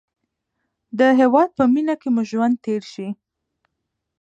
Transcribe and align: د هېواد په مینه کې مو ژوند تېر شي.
د 0.99 1.01
هېواد 1.19 1.49
په 1.57 1.63
مینه 1.73 1.95
کې 2.01 2.09
مو 2.15 2.23
ژوند 2.29 2.55
تېر 2.65 2.83
شي. 2.93 3.07